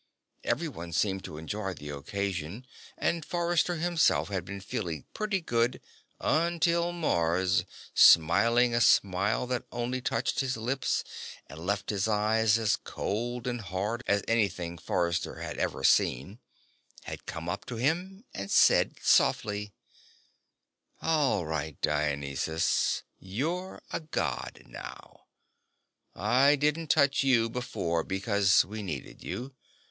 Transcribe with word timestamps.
Everyone 0.43 0.91
seemed 0.93 1.23
to 1.25 1.37
enjoy 1.37 1.75
the 1.75 1.91
occasion, 1.91 2.65
and 2.97 3.23
Forrester 3.23 3.75
himself 3.75 4.29
had 4.29 4.43
been 4.45 4.59
feeling 4.59 5.05
pretty 5.13 5.41
good 5.41 5.79
until 6.19 6.91
Mars, 6.91 7.65
smiling 7.93 8.73
a 8.73 8.81
smile 8.81 9.45
that 9.45 9.67
only 9.71 10.01
touched 10.01 10.39
his 10.39 10.57
lips 10.57 11.03
and 11.45 11.59
left 11.67 11.91
his 11.91 12.07
eyes 12.07 12.57
as 12.57 12.77
cold 12.77 13.45
and 13.45 13.61
hard 13.61 14.01
as 14.07 14.23
anything 14.27 14.79
Forrester 14.79 15.35
had 15.35 15.59
ever 15.59 15.83
seen, 15.83 16.39
had 17.03 17.27
come 17.27 17.47
up 17.47 17.63
to 17.67 17.75
him 17.75 18.25
and 18.33 18.49
said 18.49 18.95
softly: 19.03 19.71
"All 20.99 21.45
right, 21.45 21.79
Dionysus. 21.79 23.03
You're 23.19 23.83
a 23.93 23.99
God 23.99 24.63
now. 24.65 25.27
I 26.15 26.55
didn't 26.55 26.87
touch 26.87 27.23
you 27.23 27.51
before 27.51 28.03
because 28.03 28.65
we 28.65 28.81
needed 28.81 29.21
you. 29.23 29.53